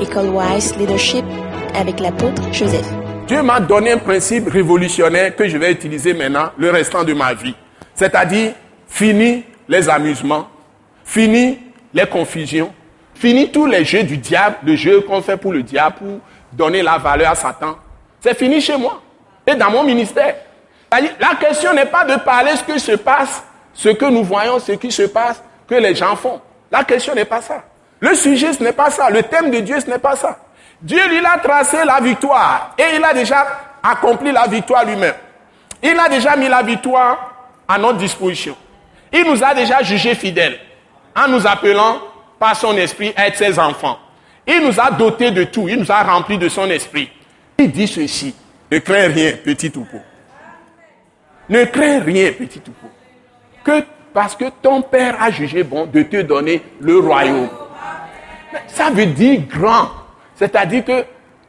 École 0.00 0.28
Wise 0.28 0.76
Leadership 0.76 1.24
avec 1.74 2.00
l'apôtre 2.00 2.42
Joseph. 2.52 2.86
Dieu 3.26 3.42
m'a 3.42 3.60
donné 3.60 3.92
un 3.92 3.98
principe 3.98 4.48
révolutionnaire 4.48 5.34
que 5.34 5.48
je 5.48 5.56
vais 5.56 5.72
utiliser 5.72 6.12
maintenant 6.12 6.50
le 6.58 6.70
restant 6.70 7.02
de 7.02 7.12
ma 7.12 7.34
vie. 7.34 7.54
C'est-à-dire, 7.94 8.52
fini 8.88 9.44
les 9.68 9.88
amusements, 9.88 10.48
fini 11.04 11.58
les 11.94 12.06
confusions, 12.06 12.72
fini 13.14 13.50
tous 13.50 13.66
les 13.66 13.84
jeux 13.84 14.02
du 14.02 14.18
diable, 14.18 14.56
le 14.64 14.76
jeu 14.76 15.00
qu'on 15.00 15.22
fait 15.22 15.36
pour 15.36 15.52
le 15.52 15.62
diable, 15.62 15.96
pour 15.96 16.20
donner 16.52 16.82
la 16.82 16.98
valeur 16.98 17.30
à 17.30 17.34
Satan. 17.34 17.76
C'est 18.20 18.36
fini 18.36 18.60
chez 18.60 18.76
moi 18.76 19.00
et 19.46 19.54
dans 19.54 19.70
mon 19.70 19.82
ministère. 19.82 20.36
La 20.92 21.34
question 21.40 21.72
n'est 21.72 21.86
pas 21.86 22.04
de 22.04 22.16
parler 22.20 22.52
ce 22.56 22.64
qui 22.64 22.78
se 22.78 22.92
passe, 22.92 23.42
ce 23.72 23.88
que 23.88 24.04
nous 24.06 24.22
voyons, 24.22 24.58
ce 24.58 24.72
qui 24.72 24.92
se 24.92 25.02
passe, 25.02 25.42
que 25.66 25.74
les 25.74 25.94
gens 25.94 26.14
font. 26.16 26.40
La 26.70 26.84
question 26.84 27.14
n'est 27.14 27.24
pas 27.24 27.40
ça. 27.40 27.64
Le 28.00 28.14
sujet, 28.14 28.52
ce 28.52 28.62
n'est 28.62 28.72
pas 28.72 28.90
ça. 28.90 29.10
Le 29.10 29.22
thème 29.22 29.50
de 29.50 29.60
Dieu, 29.60 29.80
ce 29.80 29.86
n'est 29.86 29.98
pas 29.98 30.16
ça. 30.16 30.38
Dieu, 30.82 31.00
lui, 31.08 31.24
a 31.24 31.38
tracé 31.38 31.78
la 31.84 32.00
victoire. 32.00 32.74
Et 32.78 32.96
il 32.96 33.04
a 33.04 33.14
déjà 33.14 33.46
accompli 33.82 34.32
la 34.32 34.46
victoire 34.46 34.84
lui-même. 34.84 35.14
Il 35.82 35.98
a 35.98 36.08
déjà 36.08 36.36
mis 36.36 36.48
la 36.48 36.62
victoire 36.62 37.34
à 37.66 37.78
notre 37.78 37.98
disposition. 37.98 38.56
Il 39.12 39.24
nous 39.24 39.42
a 39.42 39.54
déjà 39.54 39.82
jugés 39.82 40.14
fidèles 40.14 40.58
en 41.14 41.28
nous 41.28 41.46
appelant 41.46 42.00
par 42.38 42.54
son 42.56 42.76
esprit 42.76 43.12
à 43.16 43.28
être 43.28 43.36
ses 43.36 43.58
enfants. 43.58 43.98
Il 44.46 44.62
nous 44.64 44.78
a 44.78 44.90
dotés 44.90 45.30
de 45.30 45.44
tout. 45.44 45.68
Il 45.68 45.78
nous 45.78 45.90
a 45.90 46.02
remplis 46.02 46.38
de 46.38 46.48
son 46.48 46.68
esprit. 46.70 47.10
Il 47.58 47.70
dit 47.70 47.88
ceci. 47.88 48.34
Ne 48.70 48.78
crains 48.78 49.08
rien, 49.08 49.32
petit 49.44 49.70
troupeau. 49.70 50.00
Ne 51.48 51.64
crains 51.64 52.00
rien, 52.00 52.32
petit 52.32 52.60
troupeau. 52.60 52.88
Que 53.64 53.84
parce 54.12 54.34
que 54.34 54.46
ton 54.62 54.82
père 54.82 55.16
a 55.20 55.30
jugé 55.30 55.62
bon 55.62 55.86
de 55.86 56.02
te 56.02 56.22
donner 56.22 56.62
le 56.80 56.98
royaume. 56.98 57.48
Ça 58.68 58.90
veut 58.90 59.06
dire 59.06 59.40
grand. 59.48 59.90
C'est-à-dire 60.36 60.84
que 60.84 61.04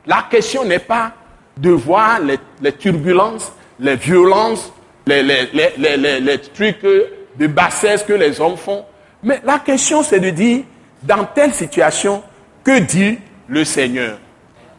la 0.06 0.26
question 0.30 0.64
n'est 0.64 0.80
pas 0.80 1.12
de 1.58 1.72
voir 1.72 2.20
les, 2.20 2.72
turbulences, 2.74 3.52
les 3.80 3.96
violences, 3.96 4.72
les, 5.06 5.24
les, 5.24 6.38
trucs 6.54 6.84
de 6.84 7.48
bassesse 7.48 8.04
que 8.04 8.14
les 8.14 8.40
hommes 8.40 8.58
font. 8.58 8.86
Mais 9.24 9.42
la 9.44 9.60
question, 9.60 10.04
c'est 10.04 10.20
de 10.20 10.30
dire, 10.30 10.64
dans 11.04 11.26
telle 11.26 11.54
situation, 11.54 12.24
que 12.64 12.80
dit 12.80 13.18
le 13.48 13.64
Seigneur? 13.64 14.18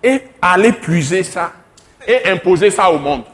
Et 0.03 0.23
aller 0.41 0.73
puiser 0.73 1.25
ça 1.25 1.53
et 2.07 2.29
imposer 2.29 2.71
ça 2.71 2.91
au 2.91 2.99
monde. 2.99 3.25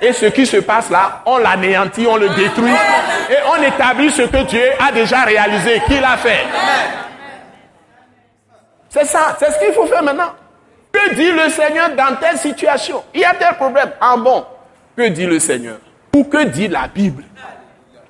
Et 0.00 0.12
ce 0.12 0.26
qui 0.26 0.44
se 0.46 0.56
passe 0.56 0.90
là, 0.90 1.22
on 1.26 1.38
l'anéantit, 1.38 2.06
on 2.08 2.16
le 2.16 2.28
détruit 2.30 2.72
et 3.30 3.36
on 3.56 3.62
établit 3.62 4.10
ce 4.10 4.22
que 4.22 4.42
Dieu 4.48 4.64
a 4.80 4.90
déjà 4.90 5.22
réalisé, 5.22 5.80
qu'il 5.86 6.02
a 6.02 6.16
fait. 6.16 6.44
C'est 8.92 9.06
ça, 9.06 9.34
c'est 9.38 9.50
ce 9.50 9.58
qu'il 9.58 9.72
faut 9.72 9.86
faire 9.86 10.02
maintenant. 10.02 10.34
Que 10.92 11.14
dit 11.14 11.32
le 11.32 11.48
Seigneur 11.48 11.96
dans 11.96 12.14
telle 12.16 12.36
situation? 12.36 13.02
Il 13.14 13.20
y 13.20 13.24
a 13.24 13.32
tel 13.32 13.54
problème. 13.54 13.90
Ah 13.98 14.16
bon? 14.18 14.44
Que 14.94 15.08
dit 15.08 15.24
le 15.24 15.38
Seigneur? 15.38 15.78
Ou 16.14 16.24
que 16.24 16.44
dit 16.44 16.68
la 16.68 16.88
Bible? 16.88 17.24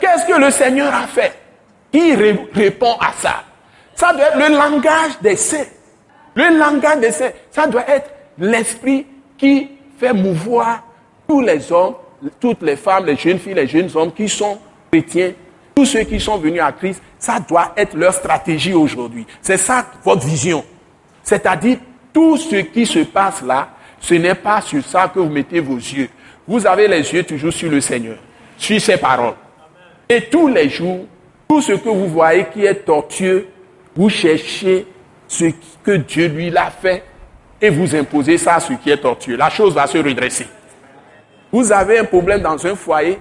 Qu'est-ce 0.00 0.27
que 0.27 0.41
le 0.41 0.50
Seigneur 0.50 0.92
a 0.92 1.06
fait? 1.06 1.34
Qui 1.92 2.16
répond 2.16 2.94
à 2.94 3.12
ça 3.16 3.44
Ça 3.94 4.12
doit 4.12 4.25
être 4.25 4.38
le 4.38 4.56
langage 4.56 5.20
des 5.20 5.36
saints. 5.36 5.69
Le 6.34 6.58
langage 6.58 6.98
des 6.98 7.12
saints, 7.12 7.30
ça 7.53 7.69
doit 7.69 7.88
être 7.88 8.10
l'esprit 8.38 9.06
qui 9.38 9.70
fait 10.00 10.12
mouvoir 10.12 10.83
tous 11.28 11.42
les 11.42 11.70
hommes, 11.70 11.94
toutes 12.41 12.62
les 12.62 12.75
femmes, 12.75 13.06
les 13.06 13.14
jeunes 13.14 13.38
filles, 13.38 13.55
les 13.55 13.69
jeunes 13.69 13.91
hommes 13.94 14.12
qui 14.12 14.28
sont 14.28 14.58
chrétiens, 14.91 15.33
tous 15.77 15.86
ceux 15.86 16.03
qui 16.03 16.19
sont 16.19 16.38
venus 16.38 16.60
à 16.60 16.72
Christ, 16.72 17.00
ça 17.20 17.38
doit 17.38 17.72
être 17.77 17.97
leur 17.97 18.12
stratégie 18.12 18.75
aujourd'hui. 18.75 19.25
C'est 19.41 19.58
ça 19.58 19.86
votre 20.03 20.27
vision. 20.27 20.64
C'est-à-dire, 21.23 21.78
tout 22.12 22.37
ce 22.37 22.56
qui 22.56 22.84
se 22.84 23.01
passe 23.01 23.42
là, 23.42 23.69
ce 24.01 24.15
n'est 24.15 24.34
pas 24.34 24.61
sur 24.61 24.84
ça 24.84 25.11
que 25.12 25.20
vous 25.20 25.31
mettez 25.31 25.61
vos 25.61 25.77
yeux. 25.77 26.09
Vous 26.47 26.67
avez 26.67 26.89
les 26.89 27.12
yeux 27.12 27.23
toujours 27.23 27.53
sur 27.53 27.70
le 27.70 27.81
Seigneur, 27.81 28.17
sur 28.56 28.81
ses 28.81 28.97
paroles. 28.97 29.34
Et 30.09 30.22
tous 30.22 30.49
les 30.49 30.69
jours, 30.69 31.06
tout 31.49 31.62
ce 31.62 31.72
que 31.72 31.88
vous 31.88 32.09
voyez 32.09 32.47
qui 32.53 32.65
est 32.65 32.84
tortueux, 32.84 33.47
vous 33.94 34.09
cherchez 34.09 34.87
ce 35.28 35.47
que 35.82 35.93
Dieu 35.93 36.28
lui 36.28 36.50
l'a 36.50 36.71
fait 36.71 37.05
et 37.61 37.71
vous 37.71 37.94
imposez 37.94 38.38
ça 38.38 38.56
à 38.56 38.61
ce 38.61 38.72
qui 38.75 38.91
est 38.91 38.99
tortueux. 38.99 39.37
La 39.37 39.49
chose 39.49 39.75
va 39.75 39.87
se 39.87 39.99
redresser. 39.99 40.47
Vous 41.53 41.71
avez 41.71 41.99
un 41.99 42.05
problème 42.05 42.43
dans 42.43 42.66
un 42.66 42.75
foyer, 42.75 43.19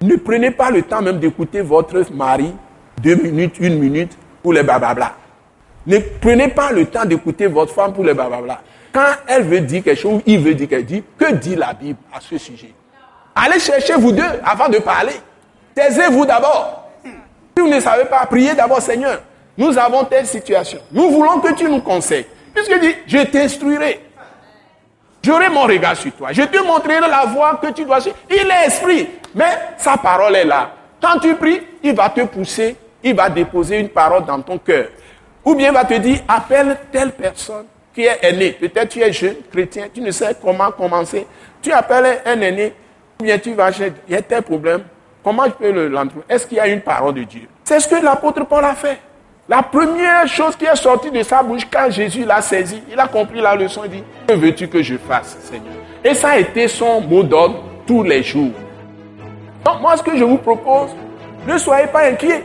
ne 0.00 0.16
prenez 0.16 0.50
pas 0.50 0.70
le 0.70 0.82
temps 0.82 1.00
même 1.00 1.18
d'écouter 1.18 1.60
votre 1.60 2.12
mari 2.12 2.52
deux 3.00 3.16
minutes, 3.16 3.56
une 3.60 3.78
minute 3.78 4.16
pour 4.42 4.52
les 4.52 4.62
bababla. 4.62 5.14
Ne 5.86 5.98
prenez 5.98 6.48
pas 6.48 6.72
le 6.72 6.86
temps 6.86 7.04
d'écouter 7.04 7.46
votre 7.46 7.74
femme 7.74 7.92
pour 7.92 8.04
les 8.04 8.14
bababla. 8.14 8.60
Quand 8.92 9.06
elle 9.26 9.42
veut 9.42 9.60
dire 9.60 9.82
quelque 9.82 10.00
chose, 10.00 10.22
il 10.24 10.38
veut 10.38 10.54
dire 10.54 10.68
quelque 10.68 10.88
chose, 10.88 11.02
que 11.18 11.32
dit 11.34 11.56
la 11.56 11.74
Bible 11.74 11.98
à 12.14 12.20
ce 12.20 12.38
sujet? 12.38 12.72
Allez 13.34 13.58
chercher 13.58 13.94
vous 13.94 14.12
deux 14.12 14.22
avant 14.44 14.68
de 14.68 14.78
parler. 14.78 15.14
Taisez-vous 15.74 16.24
d'abord. 16.24 16.88
Si 17.04 17.62
vous 17.62 17.68
ne 17.68 17.80
savez 17.80 18.04
pas, 18.04 18.24
priez 18.26 18.54
d'abord, 18.54 18.80
Seigneur. 18.80 19.20
Nous 19.56 19.76
avons 19.76 20.04
telle 20.04 20.26
situation. 20.26 20.78
Nous 20.92 21.10
voulons 21.10 21.40
que 21.40 21.52
tu 21.54 21.64
nous 21.68 21.80
conseilles. 21.80 22.26
Puisque 22.54 22.80
dit, 22.80 22.94
je 23.06 23.18
t'instruirai. 23.18 24.00
J'aurai 25.22 25.48
mon 25.48 25.62
regard 25.62 25.96
sur 25.96 26.12
toi. 26.12 26.28
Je 26.32 26.42
te 26.42 26.58
montrerai 26.64 27.00
la 27.00 27.24
voie 27.26 27.58
que 27.60 27.68
tu 27.72 27.84
dois 27.84 28.00
suivre. 28.00 28.16
Il 28.30 28.36
est 28.36 28.66
esprit, 28.66 29.08
mais 29.34 29.58
sa 29.78 29.96
parole 29.96 30.36
est 30.36 30.44
là. 30.44 30.70
Quand 31.00 31.18
tu 31.18 31.34
pries, 31.34 31.60
il 31.82 31.94
va 31.94 32.10
te 32.10 32.20
pousser, 32.22 32.76
il 33.02 33.14
va 33.14 33.28
déposer 33.28 33.78
une 33.78 33.88
parole 33.88 34.24
dans 34.24 34.40
ton 34.40 34.58
cœur. 34.58 34.88
Ou 35.44 35.54
bien 35.54 35.68
il 35.68 35.74
va 35.74 35.84
te 35.84 35.94
dire, 35.94 36.20
appelle 36.26 36.76
telle 36.90 37.12
personne 37.12 37.66
qui 37.94 38.02
est 38.02 38.18
aînée. 38.22 38.52
Peut-être 38.52 38.88
tu 38.88 39.00
es 39.00 39.12
jeune, 39.12 39.36
chrétien, 39.52 39.86
tu 39.92 40.00
ne 40.00 40.10
sais 40.10 40.34
comment 40.42 40.70
commencer. 40.70 41.26
Tu 41.60 41.70
appelles 41.72 42.20
un 42.24 42.40
aîné, 42.40 42.72
ou 43.20 43.24
bien 43.24 43.38
tu 43.38 43.52
vas 43.54 43.70
chez, 43.70 43.92
il 44.08 44.14
y 44.14 44.16
a 44.16 44.22
tel 44.22 44.42
problème. 44.42 44.82
Comment 45.22 45.44
je 45.44 45.50
peux 45.50 45.88
l'entendre? 45.88 46.24
Est-ce 46.28 46.46
qu'il 46.46 46.58
y 46.58 46.60
a 46.60 46.66
une 46.66 46.80
parole 46.80 47.14
de 47.14 47.24
Dieu? 47.24 47.42
C'est 47.64 47.80
ce 47.80 47.88
que 47.88 48.02
l'apôtre 48.02 48.44
Paul 48.44 48.64
a 48.64 48.74
fait. 48.74 48.98
La 49.48 49.62
première 49.62 50.26
chose 50.26 50.56
qui 50.56 50.64
est 50.64 50.76
sortie 50.76 51.10
de 51.10 51.22
sa 51.22 51.42
bouche 51.42 51.66
quand 51.70 51.90
Jésus 51.90 52.24
l'a 52.24 52.40
saisi, 52.40 52.82
il 52.90 52.98
a 52.98 53.06
compris 53.06 53.40
la 53.40 53.54
leçon, 53.54 53.82
il 53.84 53.90
dit, 53.90 54.04
que 54.26 54.34
veux-tu 54.34 54.68
que 54.68 54.82
je 54.82 54.96
fasse, 54.96 55.36
Seigneur? 55.42 55.74
Et 56.02 56.14
ça 56.14 56.30
a 56.30 56.38
été 56.38 56.66
son 56.66 57.02
mot 57.02 57.22
d'ordre 57.22 57.62
tous 57.86 58.02
les 58.02 58.22
jours. 58.22 58.52
Donc 59.64 59.80
moi, 59.82 59.96
ce 59.96 60.02
que 60.02 60.16
je 60.16 60.24
vous 60.24 60.38
propose, 60.38 60.90
ne 61.46 61.58
soyez 61.58 61.86
pas 61.86 62.06
inquiets. 62.06 62.44